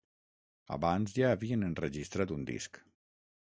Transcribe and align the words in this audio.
Abans 0.77 1.13
ja 1.19 1.29
havien 1.35 1.67
enregistrat 1.69 2.35
un 2.39 2.51
disc. 2.51 2.85